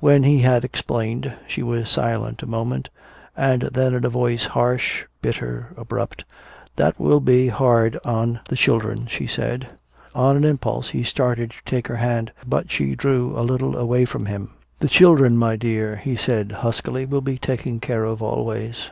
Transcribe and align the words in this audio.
When 0.00 0.22
he 0.22 0.38
had 0.38 0.64
explained, 0.64 1.34
she 1.46 1.62
was 1.62 1.90
silent 1.90 2.42
a 2.42 2.46
moment, 2.46 2.88
and 3.36 3.60
then 3.60 3.92
in 3.92 4.06
a 4.06 4.08
voice 4.08 4.46
harsh, 4.46 5.04
bitter, 5.20 5.74
abrupt, 5.76 6.24
"That 6.76 6.98
will 6.98 7.20
be 7.20 7.48
hard 7.48 7.98
on 8.02 8.40
the 8.48 8.56
children," 8.56 9.06
she 9.06 9.26
said. 9.26 9.74
On 10.14 10.34
an 10.34 10.44
impulse 10.44 10.88
he 10.88 11.02
started 11.04 11.50
to 11.50 11.56
take 11.66 11.88
her 11.88 11.96
hand, 11.96 12.32
but 12.46 12.72
she 12.72 12.94
drew 12.94 13.38
a 13.38 13.42
little 13.44 13.76
away 13.76 14.06
from 14.06 14.24
him. 14.24 14.52
"The 14.80 14.88
children, 14.88 15.36
my 15.36 15.56
dear," 15.56 15.96
he 15.96 16.16
said 16.16 16.52
huskily, 16.52 17.04
"will 17.04 17.20
be 17.20 17.36
taken 17.36 17.78
care 17.78 18.04
of 18.04 18.22
always." 18.22 18.88